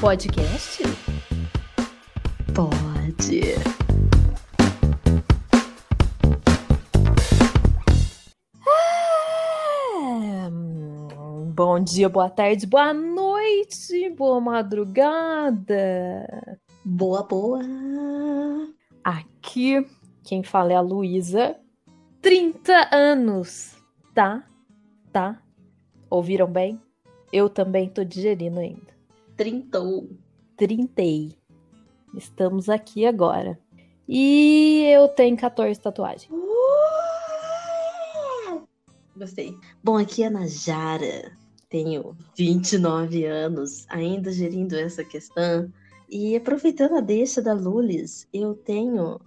[0.00, 0.82] Podcast?
[2.54, 3.54] Pode.
[10.16, 15.78] Hum, Bom dia, boa tarde, boa noite, boa madrugada.
[16.84, 17.60] Boa, boa.
[19.02, 19.86] Aqui,
[20.24, 21.56] quem fala é a Luísa.
[22.20, 23.76] 30 anos,
[24.14, 24.44] tá?
[25.12, 25.40] Tá?
[26.10, 26.80] Ouviram bem?
[27.32, 28.95] Eu também tô digerindo ainda.
[29.36, 30.08] Trintou.
[30.56, 31.36] Trintei.
[32.14, 33.58] Estamos aqui agora.
[34.08, 36.30] E eu tenho 14 tatuagens.
[39.16, 39.56] Gostei.
[39.82, 41.32] Bom, aqui é a Najara.
[41.68, 45.72] Tenho 29 anos, ainda gerindo essa questão.
[46.08, 49.18] E aproveitando a deixa da Lulis, eu tenho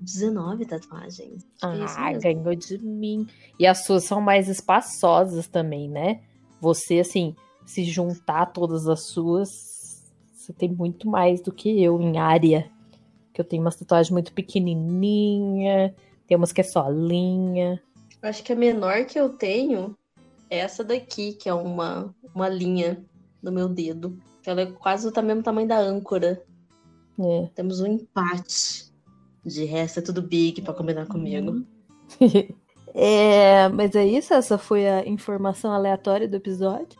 [0.00, 1.44] 19 tatuagens.
[1.62, 2.20] É Ah, mesmo.
[2.20, 3.26] ganhou de mim.
[3.58, 6.20] E as suas são mais espaçosas também, né?
[6.60, 7.34] Você, assim,
[7.68, 12.70] se juntar todas as suas, você tem muito mais do que eu em área.
[13.30, 15.94] Que eu tenho umas tatuagens muito pequenininha,
[16.26, 17.78] tem umas que é só linha.
[18.22, 19.94] Acho que a menor que eu tenho
[20.48, 23.04] é essa daqui, que é uma, uma linha
[23.42, 24.18] no meu dedo.
[24.46, 26.42] Ela é quase do mesmo tamanho da âncora.
[27.20, 27.50] É.
[27.54, 28.90] Temos um empate.
[29.44, 31.66] De resto, é tudo big pra combinar comigo.
[32.94, 36.98] É, mas é isso, essa foi a informação aleatória do episódio.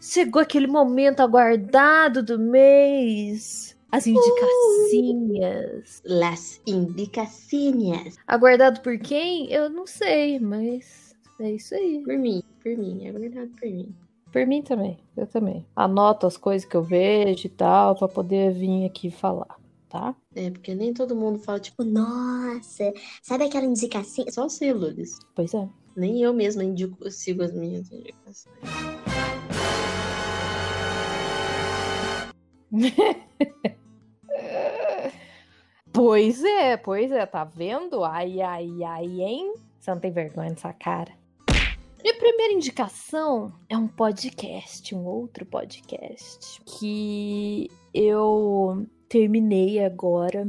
[0.00, 3.76] Chegou aquele momento aguardado do mês.
[3.90, 6.02] As indicacinhas.
[6.04, 8.16] Las indicações.
[8.26, 9.50] Aguardado por quem?
[9.50, 12.02] Eu não sei, mas é isso aí.
[12.04, 13.94] Por mim, por mim, é verdade por mim.
[14.30, 15.66] Por mim também, eu também.
[15.74, 19.56] Anoto as coisas que eu vejo e tal, pra poder vir aqui falar,
[19.88, 20.14] tá?
[20.34, 24.26] É, porque nem todo mundo fala, tipo, nossa, sabe aquela indicação?
[24.28, 25.18] Só você, Lourdes.
[25.34, 25.66] Pois é.
[25.96, 28.58] Nem eu mesma indico, sigo as minhas indicações.
[36.00, 38.04] Pois é, pois é, tá vendo?
[38.04, 39.52] Ai, ai, ai, hein?
[39.80, 41.12] Você não tem vergonha nessa cara.
[42.00, 50.46] Minha primeira indicação é um podcast, um outro podcast, que eu terminei agora.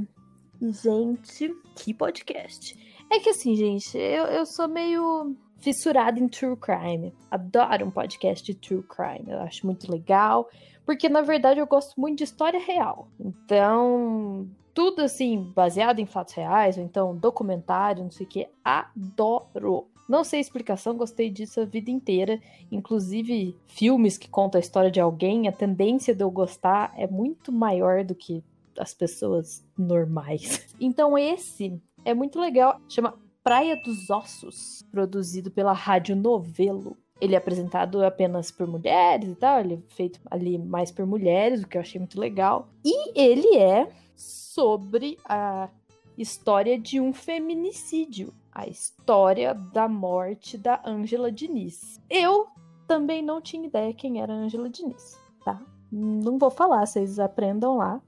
[0.62, 2.78] Gente, que podcast.
[3.12, 7.14] É que assim, gente, eu, eu sou meio fissurada em true crime.
[7.30, 9.26] Adoro um podcast de true crime.
[9.28, 10.50] Eu acho muito legal.
[10.86, 13.08] Porque, na verdade, eu gosto muito de história real.
[13.20, 19.88] Então, tudo assim, baseado em fatos reais, ou então documentário, não sei o que, adoro.
[20.08, 22.40] Não sei a explicação, gostei disso a vida inteira.
[22.72, 27.52] Inclusive, filmes que contam a história de alguém, a tendência de eu gostar é muito
[27.52, 28.44] maior do que
[28.78, 30.68] as pessoas normais.
[30.82, 32.80] Então, esse é muito legal.
[32.88, 33.14] Chama
[33.50, 36.96] Praia dos Ossos, produzido pela Rádio Novelo.
[37.20, 41.64] Ele é apresentado apenas por mulheres e tal, ele é feito ali mais por mulheres,
[41.64, 42.70] o que eu achei muito legal.
[42.86, 45.68] E ele é sobre a
[46.16, 52.00] história de um feminicídio, a história da morte da Ângela Diniz.
[52.08, 52.46] Eu
[52.88, 55.60] também não tinha ideia quem era a Ângela Diniz, tá?
[55.92, 58.00] Não vou falar, vocês aprendam lá.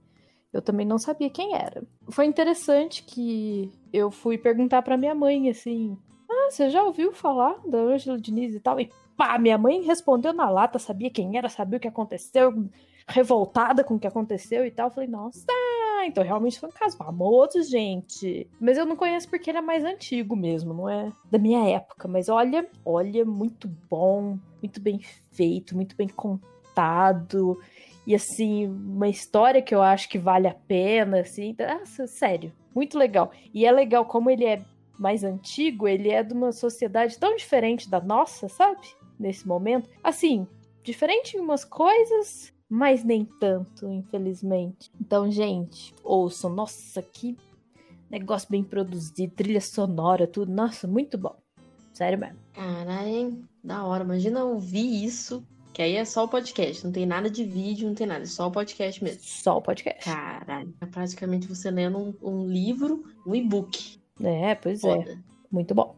[0.53, 1.84] Eu também não sabia quem era.
[2.09, 5.97] Foi interessante que eu fui perguntar pra minha mãe assim:
[6.29, 10.34] "Ah, você já ouviu falar da Ângela Diniz e tal?" E pá, minha mãe respondeu
[10.34, 12.53] na lata, sabia quem era, sabia o que aconteceu,
[13.07, 14.88] revoltada com o que aconteceu e tal.
[14.88, 15.45] Eu falei: "Nossa,
[16.06, 18.47] então realmente foi um caso famoso, gente.
[18.59, 22.07] Mas eu não conheço porque ele é mais antigo mesmo, não é da minha época.
[22.07, 25.00] Mas olha, olha, muito bom, muito bem
[25.31, 27.59] feito, muito bem contado.
[28.06, 31.56] E assim, uma história que eu acho que vale a pena, assim.
[31.57, 33.31] Nossa, sério, muito legal.
[33.53, 34.63] E é legal como ele é
[34.97, 38.88] mais antigo, ele é de uma sociedade tão diferente da nossa, sabe?
[39.19, 39.89] Nesse momento.
[40.03, 40.47] Assim,
[40.84, 44.91] diferente em umas coisas, mas nem tanto, infelizmente.
[45.00, 46.50] Então, gente, ouçam.
[46.50, 47.38] Nossa, que
[48.09, 50.51] negócio bem produzido, trilha sonora, tudo.
[50.51, 51.35] Nossa, muito bom.
[51.94, 52.38] Sério mesmo.
[52.53, 53.44] Caralho?
[53.63, 54.03] Da hora.
[54.03, 56.83] Imagina ouvir isso, que aí é só o podcast.
[56.83, 58.23] Não tem nada de vídeo, não tem nada.
[58.23, 59.21] É só o podcast mesmo.
[59.23, 60.03] Só o podcast.
[60.03, 60.73] Caralho.
[60.81, 64.00] É praticamente você lendo um, um livro, um e-book.
[64.21, 64.95] É, pois é.
[64.95, 65.23] Foda.
[65.51, 65.95] Muito bom.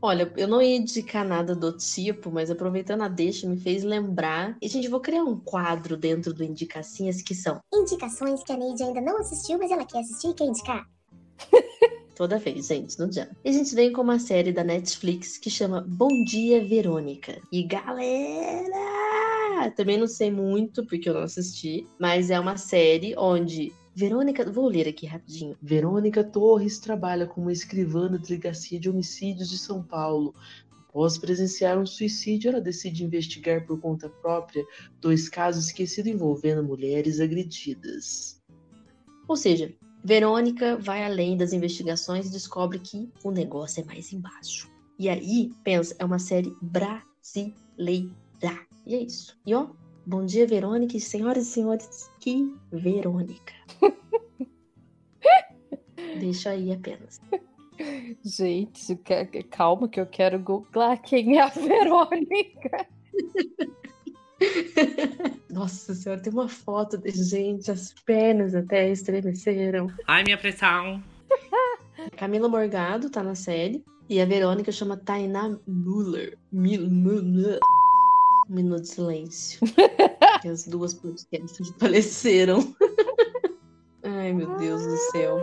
[0.00, 4.54] Olha, eu não ia indicar nada do tipo, mas aproveitando a deixa, me fez lembrar.
[4.60, 8.82] E, gente, vou criar um quadro dentro do Indicacinhas que são indicações que a Neide
[8.82, 10.86] ainda não assistiu, mas ela quer assistir e quer indicar.
[12.14, 13.36] toda vez, gente, não adianta.
[13.44, 17.40] E a gente vem com uma série da Netflix que chama Bom Dia Verônica.
[17.50, 18.74] E galera!
[19.76, 24.68] Também não sei muito porque eu não assisti, mas é uma série onde Verônica, vou
[24.68, 25.56] ler aqui rapidinho.
[25.62, 30.34] Verônica Torres trabalha como escrivã da Delegacia de Homicídios de São Paulo.
[30.88, 34.64] Após presenciar um suicídio, ela decide investigar por conta própria
[35.00, 38.42] dois casos esquecidos envolvendo mulheres agredidas.
[39.28, 39.72] Ou seja,
[40.04, 44.70] Verônica vai além das investigações e descobre que o negócio é mais embaixo.
[44.98, 48.12] E aí, pensa, é uma série brasileira.
[48.86, 49.34] E é isso.
[49.46, 49.68] E ó,
[50.04, 53.54] bom dia, Verônica, e senhoras e senhores, que Verônica.
[56.20, 57.18] Deixa aí apenas.
[58.22, 58.94] Gente,
[59.50, 62.86] calma que eu quero googlar quem é a Verônica.
[65.50, 69.90] Nossa senhora, tem uma foto de gente, as pernas até estremeceram.
[70.06, 71.02] Ai, minha pressão.
[72.16, 73.84] Camila Morgado tá na série.
[74.08, 76.36] E a Verônica chama Tainá Muller.
[78.48, 79.60] Minuto de silêncio.
[80.46, 82.74] as duas podcasts faleceram.
[84.02, 85.40] Ai, meu Deus do céu.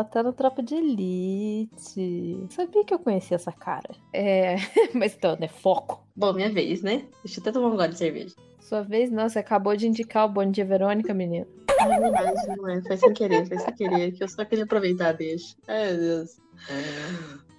[0.00, 2.46] Ela tá no Tropa de Elite.
[2.48, 3.90] Sabia que eu conhecia essa cara.
[4.14, 4.56] É,
[4.94, 5.46] mas então, né?
[5.46, 6.02] Foco.
[6.16, 7.04] Bom, minha vez, né?
[7.22, 8.34] Deixa eu até tomar um gole de cerveja.
[8.60, 11.46] Sua vez, não, você acabou de indicar o Bom Dia Verônica, menino.
[11.78, 12.80] É verdade, não é?
[12.80, 15.54] Foi sem querer, foi sem querer, que eu só queria aproveitar, deixa.
[15.68, 16.38] Ai, meu Deus.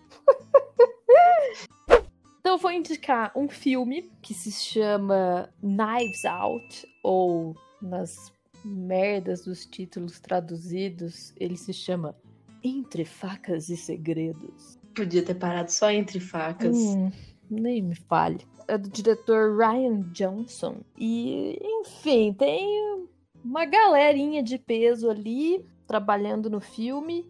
[2.39, 8.33] Então, eu vou indicar um filme que se chama Knives Out, ou nas
[8.63, 12.15] merdas dos títulos traduzidos, ele se chama
[12.63, 14.79] Entre Facas e Segredos.
[14.95, 16.75] Podia ter parado só entre facas.
[16.75, 17.11] Hum,
[17.49, 18.45] nem me fale.
[18.67, 20.77] É do diretor Ryan Johnson.
[20.97, 23.07] E, enfim, tem
[23.43, 27.25] uma galerinha de peso ali trabalhando no filme.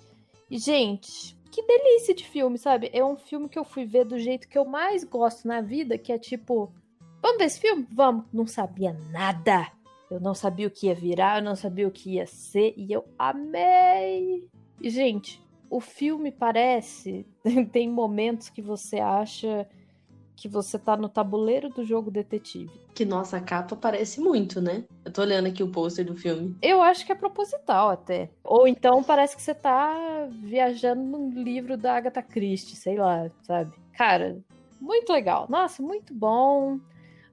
[0.49, 2.89] E, gente, que delícia de filme, sabe?
[2.93, 5.97] É um filme que eu fui ver do jeito que eu mais gosto na vida,
[5.97, 6.71] que é tipo,
[7.21, 7.87] vamos ver esse filme?
[7.91, 8.25] Vamos.
[8.31, 9.71] Não sabia nada.
[10.09, 12.91] Eu não sabia o que ia virar, eu não sabia o que ia ser, e
[12.91, 14.49] eu amei.
[14.81, 17.25] E, gente, o filme parece.
[17.71, 19.67] tem momentos que você acha
[20.35, 22.71] que você tá no tabuleiro do jogo detetive.
[22.95, 24.83] Que nossa capa parece muito, né?
[25.05, 26.55] Eu tô olhando aqui o pôster do filme.
[26.63, 28.31] Eu acho que é proposital até.
[28.43, 33.71] Ou então parece que você tá viajando num livro da Agatha Christie, sei lá, sabe?
[33.93, 34.39] Cara,
[34.79, 35.45] muito legal.
[35.47, 36.79] Nossa, muito bom.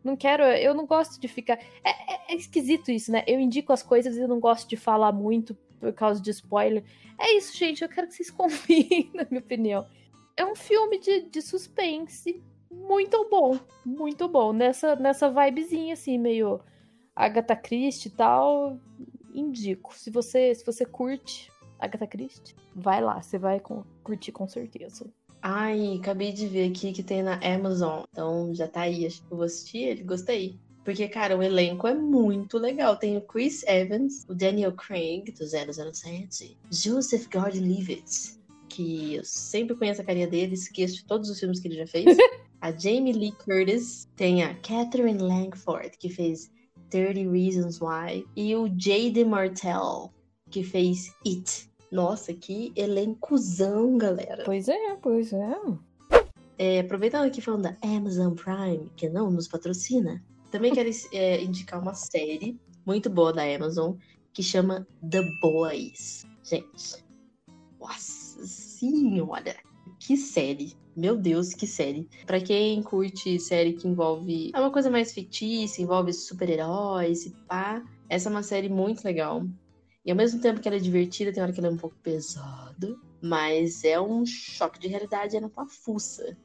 [0.05, 1.59] Não quero, eu não gosto de ficar.
[1.83, 3.25] É, é, é esquisito isso, né?
[3.27, 6.85] Eu indico as coisas e eu não gosto de falar muito por causa de spoiler.
[7.19, 7.83] É isso, gente.
[7.83, 9.87] Eu quero que vocês confiem, na minha opinião.
[10.37, 14.53] É um filme de, de suspense muito bom, muito bom.
[14.53, 16.61] Nessa, nessa vibezinha, assim, meio
[17.15, 18.79] Agatha Christie e tal,
[19.35, 19.95] indico.
[19.95, 25.07] Se você, se você curte Agatha Christie, vai lá, você vai com, curtir com certeza.
[25.41, 28.05] Ai, acabei de ver aqui que tem na Amazon.
[28.11, 30.59] Então já tá aí, acho que eu vou assistir ele, gostei.
[30.89, 32.97] Porque, cara, o elenco é muito legal.
[32.97, 38.41] Tem o Chris Evans, o Daniel Craig, do 007, Joseph Gordon-Levitt,
[38.71, 41.87] que eu sempre conheço a carinha dele, esqueço de todos os filmes que ele já
[41.87, 42.07] fez.
[42.63, 46.51] a Jamie Lee Curtis, tem a Catherine Langford, que fez
[46.89, 50.11] 30 Reasons Why, e o Jade Martell,
[50.51, 51.69] que fez It.
[51.93, 54.43] Nossa, que elencozão, galera.
[54.43, 55.55] Pois é, pois é.
[56.57, 61.81] é aproveitando aqui falando da Amazon Prime, que não nos patrocina, também quero é, indicar
[61.81, 63.97] uma série muito boa da Amazon,
[64.33, 66.27] que chama The Boys.
[66.43, 67.05] Gente,
[67.79, 69.57] nossa senhora,
[69.99, 70.75] que série.
[70.97, 72.09] Meu Deus, que série.
[72.27, 74.51] Para quem curte série que envolve.
[74.55, 77.85] É uma coisa mais fictícia, envolve super-heróis e pá.
[78.09, 79.45] Essa é uma série muito legal.
[80.05, 81.97] E ao mesmo tempo que ela é divertida, tem hora que ela é um pouco
[82.03, 82.97] pesada.
[83.23, 86.37] Mas é um choque de realidade, é na tua fuça.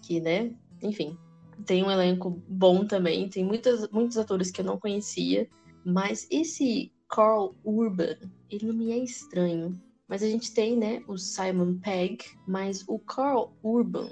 [0.00, 0.54] Que, né?
[0.82, 1.18] Enfim.
[1.66, 3.28] Tem um elenco bom também.
[3.28, 5.48] Tem muitas, muitos atores que eu não conhecia.
[5.84, 8.16] Mas esse Carl Urban,
[8.48, 9.80] ele não me é estranho.
[10.08, 14.10] Mas a gente tem, né, o Simon Pegg, mas o Carl Urban,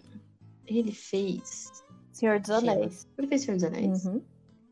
[0.67, 1.85] ele fez.
[2.13, 3.07] Senhor dos Anéis.
[3.19, 4.05] Ele fez Senhor dos Anéis.
[4.05, 4.23] Uhum.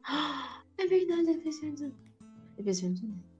[0.78, 1.99] É verdade, ele fez Senhor dos Anéis.
[2.59, 3.37] Ele fez Senhor dos Anéis.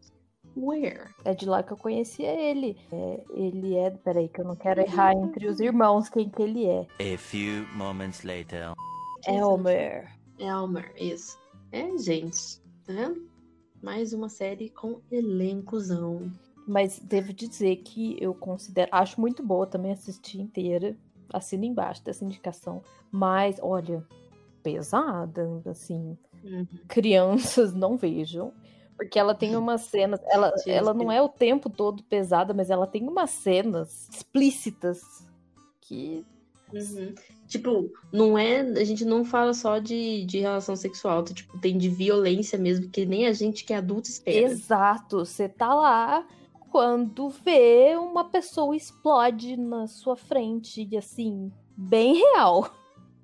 [0.57, 1.11] Where?
[1.23, 2.79] É de lá que eu conhecia ele.
[2.91, 3.91] É, ele é.
[3.91, 6.87] Peraí, que eu não quero errar entre os irmãos quem que ele é.
[6.99, 8.73] A few moments later.
[9.27, 10.17] Elmer.
[10.39, 11.39] Elmer, isso.
[11.73, 12.61] É, gente.
[12.85, 13.29] Tá vendo?
[13.83, 16.31] Mais uma série com elencozão.
[16.67, 18.89] Mas devo dizer que eu considero.
[18.93, 20.97] Acho muito boa também assistir inteira.
[21.33, 22.83] Assina embaixo dessa indicação.
[23.11, 24.05] Mas, olha,
[24.63, 26.19] pesada, assim.
[26.43, 26.67] Uhum.
[26.89, 28.53] Crianças não vejam.
[28.97, 30.21] Porque ela tem umas cenas.
[30.25, 35.01] Ela, ela não é o tempo todo pesada, mas ela tem umas cenas explícitas
[35.81, 36.25] que.
[36.79, 37.15] Uhum.
[37.47, 38.61] Tipo, não é.
[38.61, 43.07] A gente não fala só de, de relação sexual, tipo, tem de violência mesmo, que
[43.07, 44.51] nem a gente que é adulto espera.
[44.51, 45.19] Exato.
[45.19, 46.27] Você tá lá
[46.71, 52.71] quando vê uma pessoa explode na sua frente, e assim, bem real.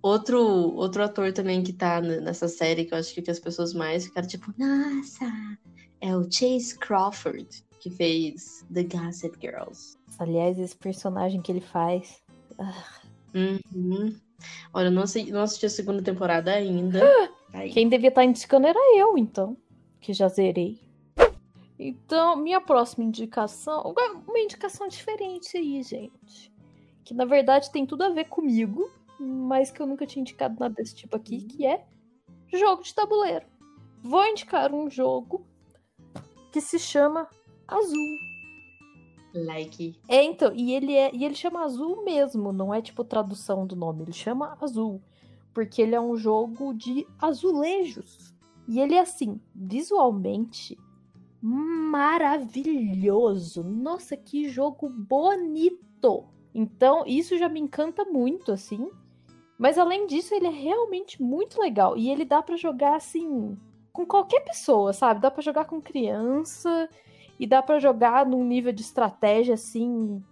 [0.00, 4.06] Outro, outro ator também que tá nessa série, que eu acho que, as pessoas mais
[4.06, 5.30] ficaram tipo, nossa,
[6.00, 7.46] é o Chase Crawford,
[7.78, 9.98] que fez The Gossip Girls.
[10.18, 12.22] Aliás, esse personagem que ele faz.
[13.34, 14.14] Uhum.
[14.72, 17.00] Olha, eu não, sei, não assisti a segunda temporada ainda.
[17.52, 17.70] Tá Aí.
[17.70, 19.54] Quem devia estar indicando era eu, então.
[20.00, 20.80] Que já zerei.
[21.78, 23.94] Então, minha próxima indicação.
[24.26, 26.50] Uma indicação diferente aí, gente.
[27.04, 30.74] Que na verdade tem tudo a ver comigo, mas que eu nunca tinha indicado nada
[30.74, 31.84] desse tipo aqui, que é
[32.52, 33.44] jogo de tabuleiro.
[34.02, 35.44] Vou indicar um jogo
[36.50, 37.28] que se chama
[37.68, 38.31] Azul.
[39.34, 39.98] Like.
[40.08, 43.74] É, então, e ele é, e ele chama Azul mesmo, não é tipo tradução do
[43.74, 45.00] nome, ele chama Azul,
[45.54, 48.32] porque ele é um jogo de azulejos.
[48.68, 50.78] E ele é assim, visualmente
[51.42, 53.64] maravilhoso.
[53.64, 56.28] Nossa, que jogo bonito.
[56.54, 58.88] Então, isso já me encanta muito assim.
[59.58, 63.56] Mas além disso, ele é realmente muito legal e ele dá pra jogar assim
[63.92, 65.20] com qualquer pessoa, sabe?
[65.20, 66.88] Dá pra jogar com criança,
[67.42, 70.22] e dá pra jogar num nível de estratégia assim,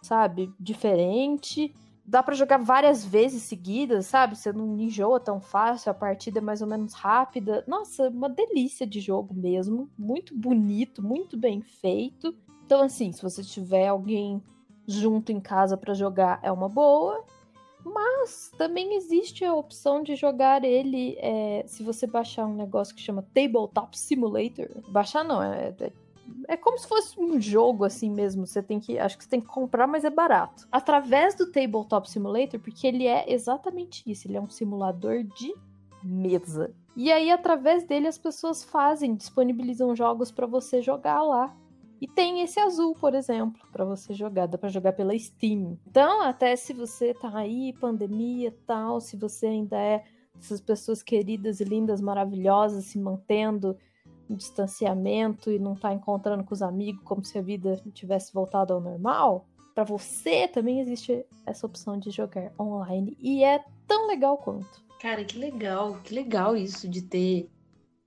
[0.00, 1.74] sabe, diferente.
[2.06, 4.36] Dá pra jogar várias vezes seguidas, sabe?
[4.36, 7.64] Você não enjoa tão fácil, a partida é mais ou menos rápida.
[7.66, 12.32] Nossa, uma delícia de jogo mesmo, muito bonito, muito bem feito.
[12.64, 14.40] Então assim, se você tiver alguém
[14.86, 17.24] junto em casa pra jogar, é uma boa.
[17.84, 23.00] Mas também existe a opção de jogar ele é, se você baixar um negócio que
[23.02, 24.68] chama Tabletop Simulator.
[24.88, 25.92] Baixar não, é, é
[26.48, 28.46] é como se fosse um jogo assim mesmo.
[28.46, 28.98] Você tem que.
[28.98, 30.66] Acho que você tem que comprar, mas é barato.
[30.70, 34.26] Através do Tabletop Simulator, porque ele é exatamente isso.
[34.26, 35.54] Ele é um simulador de
[36.02, 36.74] mesa.
[36.96, 41.56] E aí, através dele, as pessoas fazem, disponibilizam jogos para você jogar lá.
[42.00, 44.46] E tem esse azul, por exemplo, para você jogar.
[44.46, 45.78] Dá para jogar pela Steam.
[45.86, 50.02] Então, até se você tá aí, pandemia tal, se você ainda é
[50.38, 53.76] essas pessoas queridas e lindas, maravilhosas, se mantendo
[54.36, 58.80] distanciamento e não tá encontrando com os amigos como se a vida tivesse voltado ao
[58.80, 64.82] normal, para você também existe essa opção de jogar online e é tão legal quanto.
[65.00, 67.48] Cara, que legal, que legal isso de ter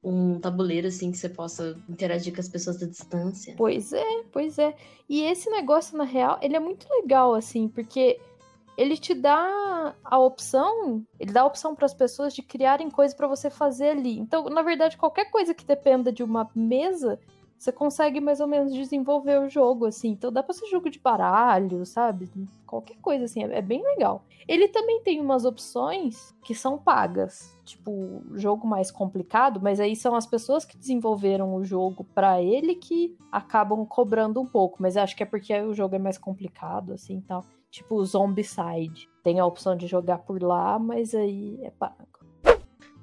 [0.03, 3.55] um tabuleiro assim que você possa interagir com as pessoas da distância.
[3.57, 4.75] Pois é, pois é.
[5.07, 8.19] E esse negócio na real, ele é muito legal assim, porque
[8.77, 13.15] ele te dá a opção, ele dá a opção para as pessoas de criarem coisas
[13.15, 14.17] para você fazer ali.
[14.17, 17.19] Então, na verdade, qualquer coisa que dependa de uma mesa,
[17.57, 20.09] você consegue mais ou menos desenvolver o jogo assim.
[20.09, 22.29] Então, dá para ser jogo de baralho, sabe?
[22.65, 24.25] Qualquer coisa assim, é, é bem legal.
[24.47, 30.15] Ele também tem umas opções que são pagas, tipo jogo mais complicado, mas aí são
[30.15, 34.81] as pessoas que desenvolveram o jogo para ele que acabam cobrando um pouco.
[34.81, 39.09] Mas acho que é porque o jogo é mais complicado assim, tal tipo o Zombicide.
[39.23, 42.07] Tem a opção de jogar por lá, mas aí é pago.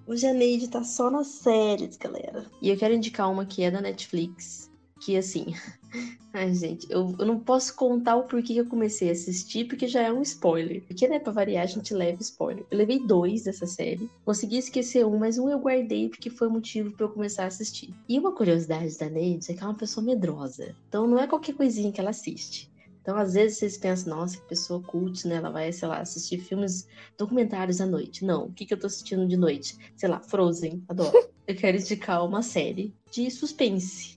[0.07, 2.47] O Janeide tá só nas séries, galera.
[2.63, 4.71] E eu quero indicar uma que é da Netflix.
[5.01, 5.47] Que assim.
[6.33, 9.89] Ai, gente, eu, eu não posso contar o porquê que eu comecei a assistir, porque
[9.89, 10.85] já é um spoiler.
[10.87, 12.65] Porque, né, pra variar, a gente leva spoiler.
[12.71, 14.09] Eu levei dois dessa série.
[14.25, 17.49] Consegui esquecer um, mas um eu guardei porque foi o motivo pra eu começar a
[17.49, 17.93] assistir.
[18.09, 20.77] E uma curiosidade da Neide é que é uma pessoa medrosa.
[20.89, 22.70] Então não é qualquer coisinha que ela assiste.
[23.11, 25.35] Então, às vezes, vocês pensam, nossa, que pessoa cult, né?
[25.35, 26.87] Ela vai, sei lá, assistir filmes
[27.19, 28.25] documentários à noite.
[28.25, 29.77] Não, o que, que eu tô assistindo de noite?
[29.97, 31.29] Sei lá, Frozen, adoro.
[31.45, 34.17] eu quero indicar uma série de suspense.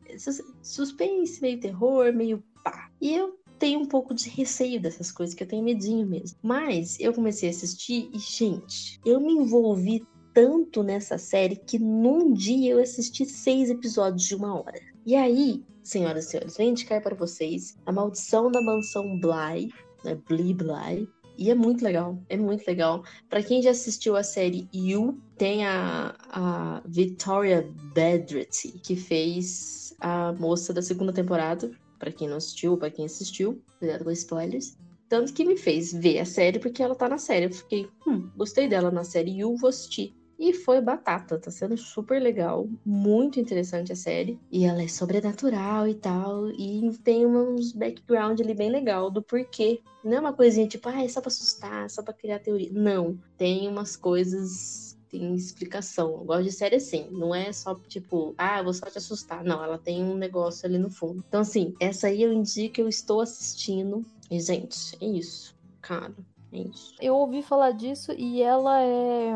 [0.62, 2.92] Suspense, meio terror, meio pá.
[3.02, 6.38] E eu tenho um pouco de receio dessas coisas, que eu tenho medinho mesmo.
[6.44, 12.32] Mas eu comecei a assistir e, gente, eu me envolvi tanto nessa série que num
[12.32, 14.80] dia eu assisti seis episódios de uma hora.
[15.04, 19.72] E aí, senhoras e senhores, vou indicar para vocês A Maldição da Mansão Bly,
[20.04, 20.16] né?
[20.28, 21.08] Bly Bly.
[21.38, 23.04] E é muito legal, é muito legal.
[23.28, 30.32] Para quem já assistiu a série You, tem a, a Victoria Bedretti, que fez a
[30.34, 31.72] moça da segunda temporada.
[31.98, 34.78] Para quem não assistiu, para quem assistiu, cuidado com spoilers.
[35.10, 37.46] Tanto que me fez ver a série porque ela tá na série.
[37.46, 40.14] Eu fiquei, hum, gostei dela na série You, vou assistir.
[40.38, 44.40] E foi batata, tá sendo super legal, muito interessante a série.
[44.52, 49.82] E ela é sobrenatural e tal, e tem uns background ali bem legal do porquê.
[50.04, 52.70] Não é uma coisinha tipo, ah, é só pra assustar, só pra criar teoria.
[52.74, 56.10] Não, tem umas coisas, tem explicação.
[56.12, 59.44] Eu gosto de série assim, não é só tipo, ah, vou só te assustar.
[59.44, 61.24] Não, ela tem um negócio ali no fundo.
[61.28, 64.06] Então, assim, essa aí eu indico, eu estou assistindo.
[64.30, 66.14] E, gente, é isso, cara.
[66.52, 66.94] É isso.
[67.00, 69.34] Eu ouvi falar disso e ela é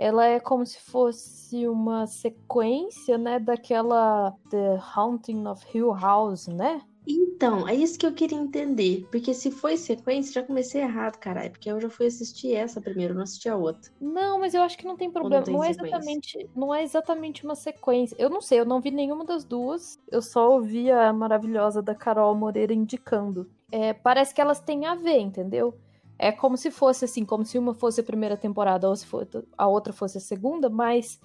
[0.00, 6.80] ela é como se fosse uma sequência, né, daquela The Haunting of Hill House, né?
[7.06, 9.06] Então, é isso que eu queria entender.
[9.10, 11.50] Porque se foi sequência, já comecei errado, caralho.
[11.50, 13.90] Porque eu já fui assistir essa primeiro, não assisti a outra.
[14.00, 15.44] Não, mas eu acho que não tem problema.
[15.44, 18.16] tem Não, é exatamente, não é exatamente uma sequência.
[18.18, 19.98] Eu não sei, eu não vi nenhuma das duas.
[20.10, 23.50] Eu só ouvi a maravilhosa da Carol Moreira indicando.
[23.70, 25.74] É, parece que elas têm a ver, entendeu?
[26.22, 29.26] É como se fosse assim, como se uma fosse a primeira temporada ou se for-
[29.56, 31.18] a outra fosse a segunda, mas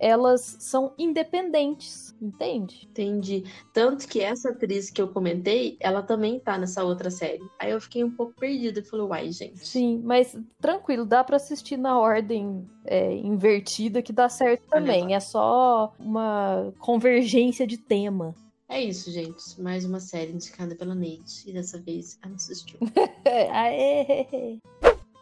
[0.00, 2.86] elas são independentes, entende?
[2.90, 3.44] Entendi.
[3.74, 7.42] Tanto que essa atriz que eu comentei, ela também tá nessa outra série.
[7.58, 9.66] Aí eu fiquei um pouco perdida e falei, uai, gente.
[9.66, 15.14] Sim, mas tranquilo, dá pra assistir na ordem é, invertida que dá certo também.
[15.14, 18.34] É só uma convergência de tema.
[18.70, 19.58] É isso, gente.
[19.60, 21.48] Mais uma série indicada pela Nate.
[21.48, 22.78] E dessa vez ela assistiu.
[23.50, 24.60] Aê!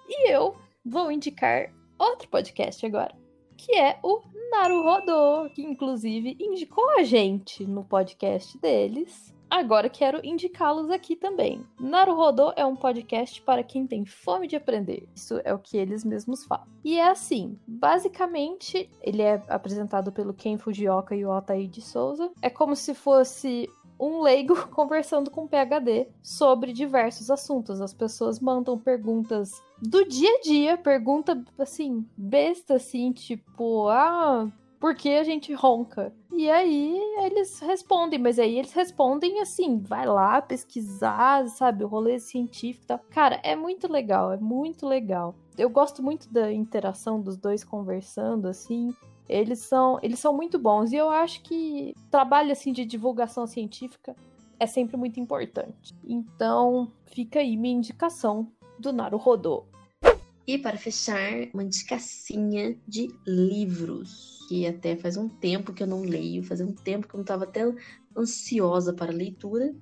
[0.09, 3.15] E eu vou indicar outro podcast agora,
[3.57, 9.33] que é o Naruhodô, que inclusive indicou a gente no podcast deles.
[9.50, 11.65] Agora quero indicá-los aqui também.
[11.81, 15.09] Naruhodô é um podcast para quem tem fome de aprender.
[15.15, 16.67] Isso é o que eles mesmos falam.
[16.85, 22.31] E é assim, basicamente, ele é apresentado pelo Ken Fujioka e o Altair de Souza.
[22.43, 27.81] É como se fosse um leigo conversando com um PhD sobre diversos assuntos.
[27.81, 34.49] As pessoas mandam perguntas do dia a dia, pergunta assim, besta assim, tipo, ah,
[34.87, 36.14] por que a gente ronca?
[36.33, 42.21] E aí eles respondem, mas aí eles respondem assim, vai lá pesquisar, sabe, o rolê
[42.21, 43.00] científico e tal.
[43.11, 45.35] Cara, é muito legal, é muito legal.
[45.59, 48.95] Eu gosto muito da interação dos dois conversando assim.
[49.28, 54.14] Eles são, eles são muito bons e eu acho que trabalho assim de divulgação científica
[54.61, 55.97] é sempre muito importante.
[56.05, 59.64] Então, fica aí minha indicação do Naruhodô.
[60.47, 64.47] E para fechar, uma indicacinha de livros.
[64.49, 67.25] Que até faz um tempo que eu não leio, faz um tempo que eu não
[67.25, 67.62] estava até
[68.17, 69.75] ansiosa para a leitura.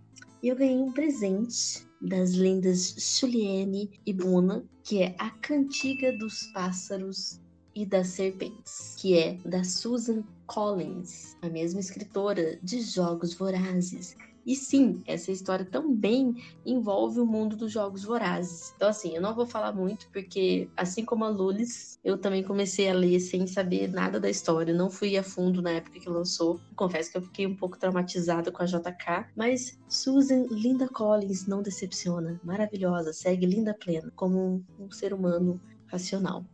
[0.42, 6.46] E eu ganhei um presente das lendas Juliane e Buna, que é A Cantiga dos
[6.52, 7.40] Pássaros
[7.74, 14.16] e das Serpentes, que é da Susan Collins, a mesma escritora de Jogos Vorazes.
[14.46, 16.34] E sim, essa história também
[16.66, 18.72] envolve o mundo dos jogos vorazes.
[18.76, 22.90] Então, assim, eu não vou falar muito, porque, assim como a Lulis, eu também comecei
[22.90, 24.74] a ler sem saber nada da história.
[24.74, 26.60] Não fui a fundo na época que lançou.
[26.76, 29.26] Confesso que eu fiquei um pouco traumatizada com a JK.
[29.34, 32.40] Mas Susan Linda Collins não decepciona.
[32.44, 36.44] Maravilhosa, segue linda plena, como um, ser humano racional.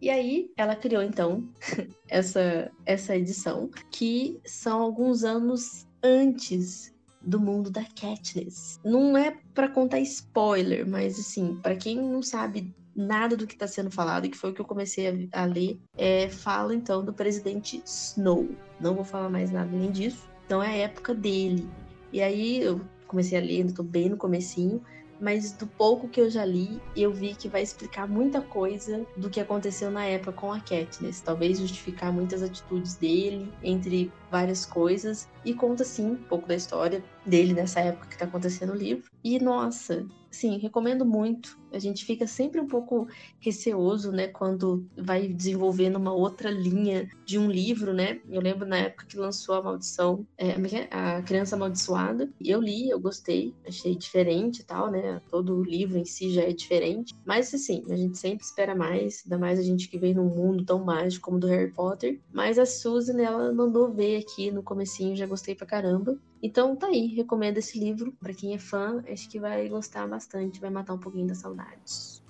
[0.00, 1.46] E aí, ela criou então
[2.08, 6.95] essa, essa edição, que são alguns anos antes
[7.26, 8.80] do mundo da Katniss.
[8.84, 13.66] Não é pra contar spoiler, mas assim, pra quem não sabe nada do que tá
[13.66, 17.12] sendo falado, que foi o que eu comecei a, a ler, é, fala então do
[17.12, 18.48] presidente Snow.
[18.80, 20.26] Não vou falar mais nada além disso.
[20.46, 21.68] Então é a época dele.
[22.12, 24.80] E aí eu comecei a ler, ainda tô bem no comecinho,
[25.20, 29.30] mas do pouco que eu já li, eu vi que vai explicar muita coisa do
[29.30, 31.20] que aconteceu na época com a Katniss.
[31.20, 37.02] Talvez justificar muitas atitudes dele, entre várias coisas, e conta sim um pouco da história
[37.24, 39.08] dele nessa época que tá acontecendo no livro.
[39.22, 41.56] E nossa, sim, recomendo muito.
[41.72, 43.06] A gente fica sempre um pouco
[43.40, 48.20] receoso, né, quando vai desenvolvendo uma outra linha de um livro, né?
[48.28, 50.88] Eu lembro na época que lançou a Maldição, é, é é?
[50.90, 52.30] a Criança Amaldiçoada.
[52.42, 55.20] Eu li, eu gostei, achei diferente e tal, né?
[55.30, 57.14] Todo o livro em si já é diferente.
[57.24, 60.64] Mas assim, a gente sempre espera mais, ainda mais a gente que vem num mundo
[60.64, 62.20] tão mágico como o do Harry Potter.
[62.32, 66.18] Mas a Susan, ela mandou ver aqui no comecinho, já gostei pra caramba.
[66.42, 70.60] Então tá aí, recomendo esse livro pra quem é fã, acho que vai gostar bastante,
[70.60, 72.22] vai matar um pouquinho das saudades.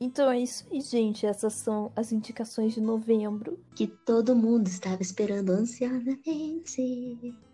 [0.00, 1.26] Então é isso aí, gente.
[1.26, 3.58] Essas são as indicações de novembro.
[3.74, 7.34] Que todo mundo estava esperando ansiosamente.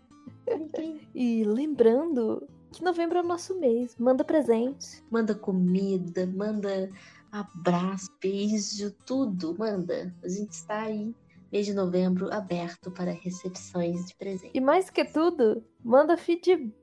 [1.15, 3.95] E lembrando que novembro é o nosso mês.
[3.97, 5.01] Manda presente.
[5.09, 6.89] Manda comida, manda
[7.31, 10.13] abraço, beijo, tudo, manda.
[10.23, 11.15] A gente está aí,
[11.53, 14.51] mês de novembro, aberto para recepções de presente.
[14.55, 16.73] E mais que tudo, manda feedback.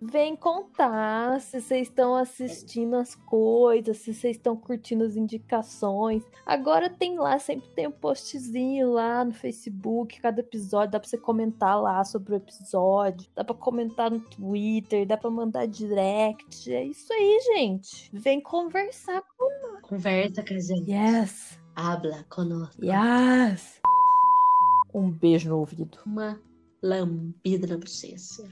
[0.00, 6.22] Vem contar se vocês estão assistindo as coisas, se vocês estão curtindo as indicações.
[6.46, 11.18] Agora tem lá, sempre tem um postzinho lá no Facebook, cada episódio, dá pra você
[11.18, 16.72] comentar lá sobre o episódio, dá pra comentar no Twitter, dá pra mandar direct.
[16.72, 18.08] É isso aí, gente.
[18.10, 19.22] Vem conversar.
[19.82, 20.90] Conversa com a gente.
[20.90, 22.82] Yes, Habla conosco.
[22.82, 23.80] yes.
[24.94, 25.98] Um beijo no ouvido.
[26.06, 26.40] Uma
[26.82, 28.44] lambida na bochecha.